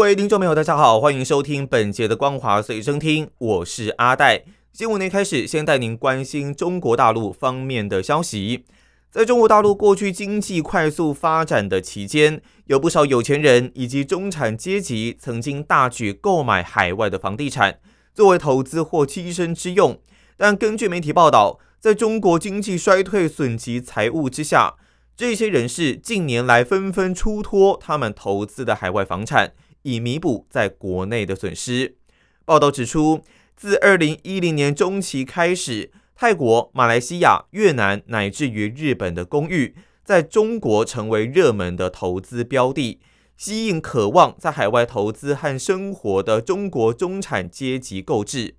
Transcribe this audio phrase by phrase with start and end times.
[0.00, 4.44] 各位听众朋友，大家好，欢迎收听本节的《光华随身听》，我是阿戴。
[4.72, 8.64] 新闻内开始，先带您关心中国大陆方面的消息。
[9.10, 17.78] 在中国大陆过去经济快速发展的期间，有不少有钱人以及中产阶级曾经大举购买海外的房地产，
[18.14, 20.00] 作为投资或栖身之用。
[20.38, 24.76] 但根据媒体报道，在中国经济衰退、损及财务之下，
[25.14, 29.52] 这些人士近年来纷纷出脱他们投资的海外房产。
[29.82, 31.96] 以弥补在国内的损失。
[32.44, 33.22] 报道指出，
[33.56, 43.00] 自二零一零年中期开始，泰国、马来西亚、越南乃至于日本的公寓，在中国成为热门的投资标的，
[43.36, 48.56] 吸引渴望在海外投资和生活的中国中产阶级购置。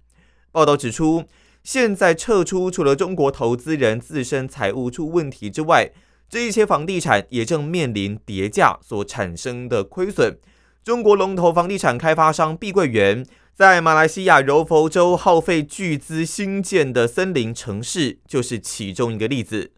[0.51, 1.25] 报道指出，
[1.63, 5.91] 现在撤出除了中国投资人自身财务出问题之外，
[6.29, 10.39] 这一些房地产也正面临跌价所产生的亏损。
[10.83, 19.73] 中国龙头房地产开发商碧桂园在马来西亚柔佛州耗费巨资新建的森林城市，就是其中一个例子。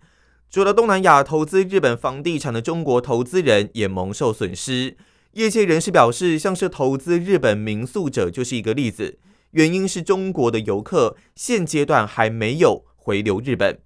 [0.49, 4.95] 除了东南亚投资日本房地产的中国投资人也蒙受损失。
[5.33, 9.19] 业界人士表示，像是投资日本民宿者就是一个例子，
[9.51, 13.79] 原因是中国的游客现阶段还没有回流日本，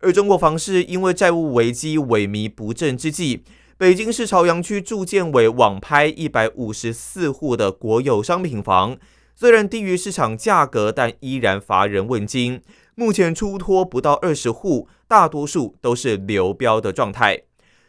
[0.00, 3.42] 而中国房市因为债务危机萎靡不振之际。
[3.78, 8.96] 北京市朝阳区住建委网拍一百五十四户的国有商品房，
[9.34, 12.60] 虽然低于市场价格，但依然乏人问津。
[12.94, 17.42] 目前出脱不到二十户，大多数都是流标的状态。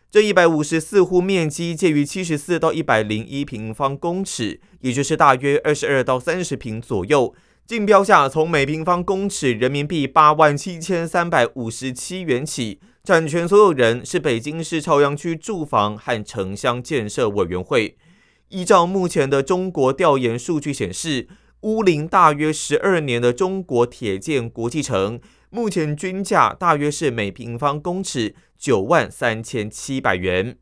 [0.09, 7.35] 这一百五十四户面积介于七十四到一百零一平方公尺，也就是大约二十二到三十平左右。
[7.65, 12.79] 竞标价从每平方公尺人民币八万七千三百五十七元起。
[13.05, 17.97] 产权所有人是北京市朝阳区住房和城乡建设委员会。
[18.47, 21.27] 依照目前的中国调研数据显示，
[21.63, 25.19] 屋龄大约十二年的中国铁建国际城，
[25.49, 30.57] 目前均价大约是每平方公尺九万三千七百元。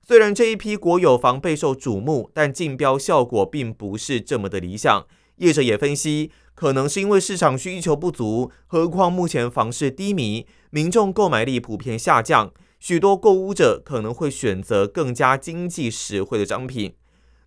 [0.00, 5.04] 虽然这一批国有房备受瞩目，但竞标效果并不是这么的理想。
[5.38, 6.30] 业者也分析。
[6.52, 16.94] 可能是因为市场需求不足，何况目前房市低迷，民众购买力普遍下降，许多购物者可能会选择更加经济实惠的商品。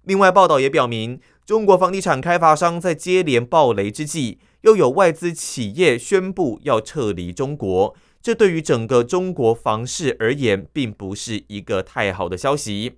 [0.03, 12.97] 另外，报道也表明，中国房地产开发商在接连暴雷之际，又有外资企业宣布要撤离中国，这对于整个中国房市而言，并不是一个太好的消息。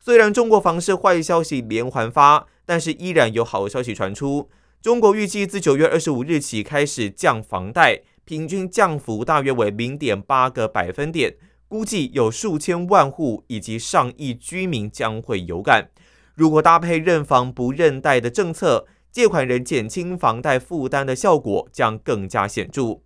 [0.00, 4.48] 虽然中国房市坏消息连环发，但是依然有好消息传出。
[4.82, 11.34] 中国预计自九月二十五日起开始降房贷，平均降幅大约为零点八个百分点，
[11.66, 15.88] 估计有数千万户以及上亿居民将会有感。
[16.36, 23.00] 如果搭配认房不认贷的政策，借款人减轻房贷负担的效果将更加显著。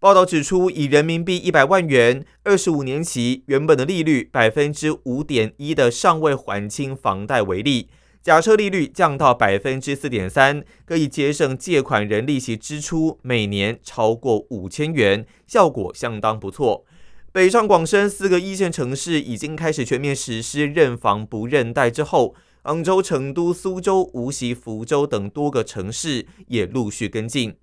[0.00, 7.90] 报道指出，以人民币一百万元、二十五年期、原本的利率百分之五点一的尚未还清房贷为例。
[8.22, 16.84] 假设利率降到百分之四点三，可以节省借款人利息支出每年超过五千元，效果相当不错。
[17.32, 27.56] 北上广深四个一线城市已经开始全面实施认房不认贷之后，杭州、成都、苏州、无锡、福州等多个城市也陆续跟进。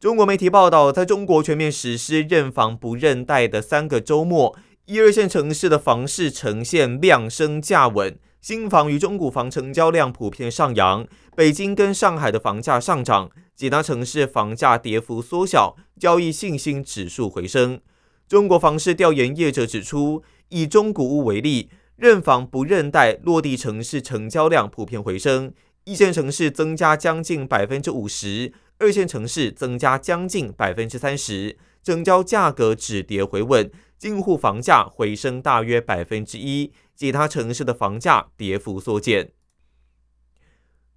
[0.00, 8.18] 中国媒体报道，在中国全面实施认房不认贷的三个周末，一二线城市的房市呈现量升价稳。
[8.42, 17.80] 新房与中古房成交量普遍上扬，北京跟上海的房价上涨，其他城市房价跌幅缩小，交易信心指数回升。
[18.26, 25.52] 中国房市调研业者指出，以中古屋为例，认房不认贷落地城市成交量普遍回升，
[25.84, 36.72] 一线城市增加将近百分之五十，二线城市增加将近百分之三十，成交价格止跌回稳，进户房价回升大约百分之一。
[36.96, 39.30] 其他城市的房价跌幅缩减。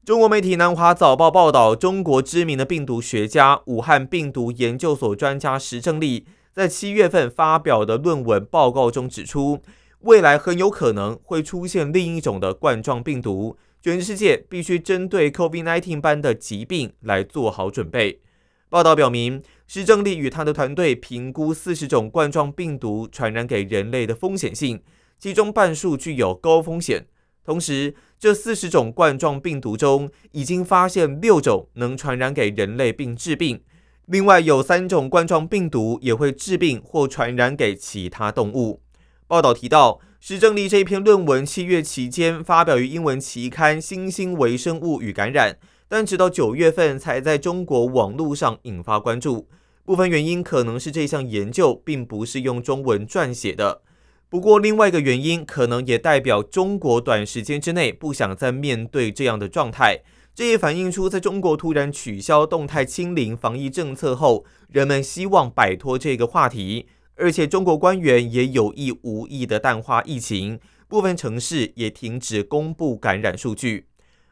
[0.04, 9.62] 中国媒体南华早报报道，中国知名的病毒学家、武汉病毒研究所专家石正丽在七月份发表的论文报告中指出，
[10.00, 18.20] 未来很有可能会出现另一种的冠状病毒，全世界必须针对 COVID-19 般的疾病来做好准备。
[18.68, 24.82] 报道表明，施正利与他的团队评估四十种冠状病毒传染给人类的风险性，
[25.20, 27.06] 其中半数具有高风险。
[27.44, 33.62] 同时，这四十种冠状病毒中已经发现六种能传染给人类并致病，
[34.08, 38.82] 另外有三种冠状病毒也会致病或传染给其他动物。
[39.28, 45.54] 报道提到，施正利这一篇论文七月期间发表于英文期刊《新兴微生物与感染》。
[45.88, 49.48] 但直到九月份才在中国网络上引发关注，
[49.84, 53.84] 部分原因可能是这项研究并不是用中文撰写的。
[54.28, 60.02] 不过，另外一个原因可能也代表中国短时间之内不想再面对这样的状态。
[60.34, 73.88] 这也反映出在中国突然取消动态清零防疫政策后，人们希望摆脱这个话题，而且中国官员也有意无意的淡化疫情，部分城市也停止公布感染数据。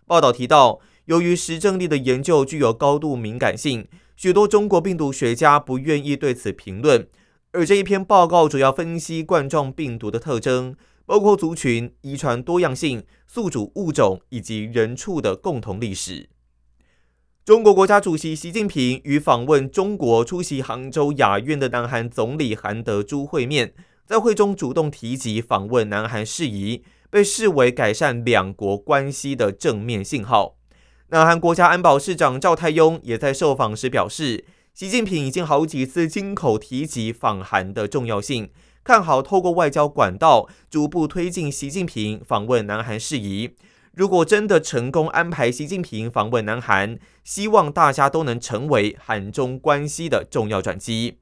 [0.06, 0.81] 报道提到。
[1.07, 3.85] 由于实证力的研究具有高度敏感性，
[4.15, 7.06] 许多中国病毒学家不愿意对此评论。
[7.51, 16.29] 而这一篇报告主要分析冠状病毒的特征，包括族群、遗传多样性、宿主物种以及人畜的共同历史。
[17.45, 23.74] 中国国家主席习近平与访问中国、出席杭州亚运的南韩总理韩德洙会面，
[24.06, 30.56] 在会中主动提及访问南韩事宜，被视为改善两国关系的正面信号。
[31.10, 38.51] 南韩国家安保市长赵泰庸也在受访时表示，习近平已经好几次亲口提及访韩的重要性，
[38.86, 43.50] 看好透过外交管道逐步推进习近平访问南韩事宜。
[43.95, 51.19] 如果真的成功安排习近平访问南韩，希望大家都能成为韩中关系的重要转机。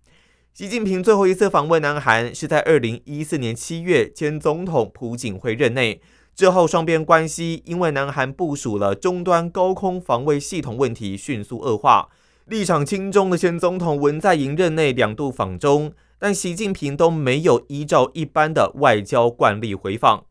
[0.54, 6.00] 习近平最后一次访问南韩是在二零一四年七月，前总统朴槿惠任内。
[6.34, 12.08] 之后，双边关系因为南韩部署了终端高空防卫系统问题迅速恶化。
[12.46, 20.24] 立场亲中的前总统文在寅任内两度访中，但习近平都没有依照一般的外交惯例回访。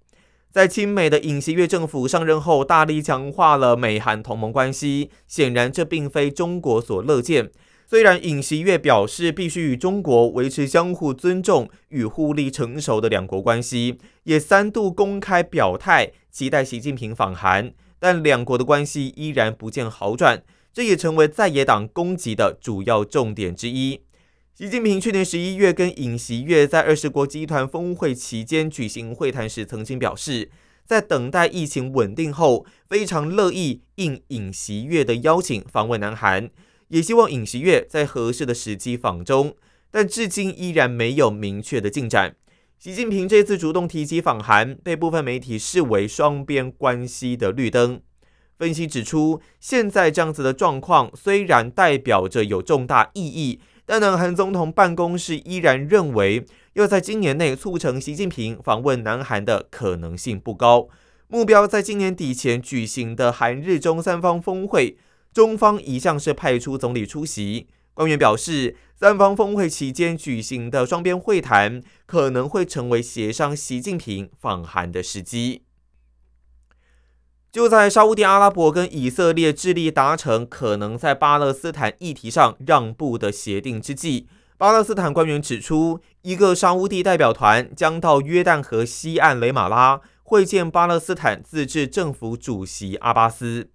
[0.51, 7.53] 在亲美的尹锡悦政府上任后，大力强化了美韩同盟关系，显然这并非中国所乐见。
[7.87, 20.43] 虽然尹锡悦表示必须与中国维持相互尊重与互利成熟的两国关系，也三度公开表态期待习近平访韩，但两国的关系依然不见好转，
[20.73, 24.01] 这也成为在野党攻击的主要重点之一。
[24.55, 30.51] 习近平去年十一月跟尹锡悦在二十国集团峰会期间举行会谈时，曾经表示，
[30.85, 36.51] 在等待疫情稳定后，非常乐意应尹锡悦的邀请访问南韩。
[36.89, 39.57] 也希望尹锡悦在合适的时机访中，
[39.91, 42.37] 但至今依然没有明确的进展。
[42.79, 48.03] 习近平这次主动提及访韩，被部分媒体视为双边关系的绿灯。
[48.59, 53.61] 分析指出，现在这样子的状况虽然代表着有重大意义，
[53.91, 60.87] 但南韩总统办公室依然认为，要在今年内促成习近平访问南韩的可能性不高。
[61.27, 64.97] 目标在今年底前举行的韩日中三方峰会。
[65.33, 67.67] 中方一向是派出总理出席。
[67.93, 75.63] 官员表示，三方峰会期间举行的双边会谈可能会成为协商习近平访韩的时机。
[77.53, 93.69] 就在沙地阿拉伯跟以色列致力达成可能在巴勒斯坦议题上让步的协定之际，巴勒斯坦官员指出，一个沙地代表团将到约旦河西岸雷马拉会见巴勒斯坦自治政府主席阿巴斯。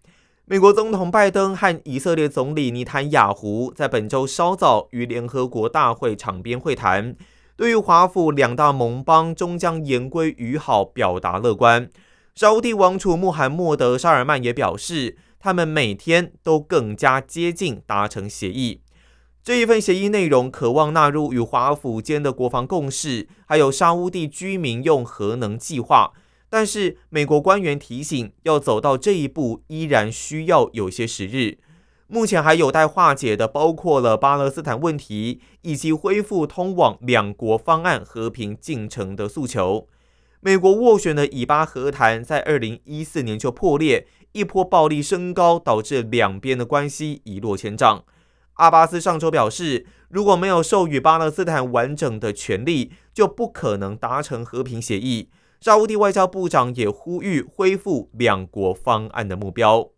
[0.46, 7.14] 美国总统拜登和以色列总理尼坦雅胡在本周稍早于联合国大会场边会谈，
[7.58, 11.90] 对于华府两大盟邦终将言归于好表达乐观。
[12.36, 18.82] 沙地王储穆罕默德·沙尔曼也表示，他们每天都更加接近达成协议。
[19.42, 26.12] 这一份协议内容渴望纳入与华府间的国防共识，还有沙地居民用核能计划。
[26.50, 31.60] 但是，美国官员提醒，要走到这一步，依然需要有些时日。
[32.08, 39.88] 目前还有待化解的，包括了巴勒斯坦问题以及恢复通往两国方案和平进程的诉求。
[40.46, 48.04] 美国斡旋的以巴和谈在二零一四年就破裂，一波暴力升高，导致两边的关系一落千丈。
[48.54, 55.32] 阿巴斯上周表示，如果没有授予巴勒斯坦完整的权利，就不可能达成和平协议。
[55.60, 59.90] 沙地外交部长也呼吁恢复两国方案的目标。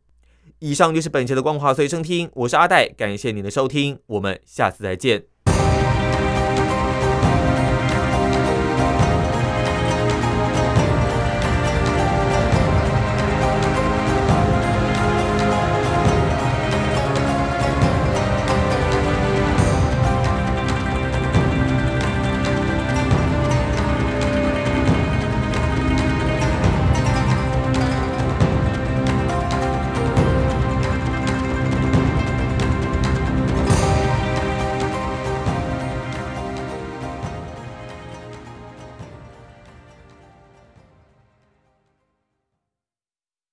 [0.60, 5.26] 以上就是本期的光华随身听，我是阿戴，感谢您的收听，我们下次再见。